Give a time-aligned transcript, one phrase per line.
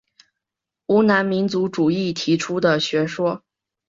[0.87, 3.43] 湖南民族主义提出的学说。